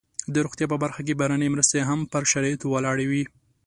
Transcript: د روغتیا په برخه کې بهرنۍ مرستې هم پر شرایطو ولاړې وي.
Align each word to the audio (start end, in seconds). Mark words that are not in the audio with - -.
د 0.33 0.35
روغتیا 0.45 0.65
په 0.71 0.77
برخه 0.83 1.01
کې 1.07 1.17
بهرنۍ 1.19 1.49
مرستې 1.51 1.79
هم 1.89 1.99
پر 2.11 2.23
شرایطو 2.31 2.67
ولاړې 2.73 3.05
وي. 3.11 3.23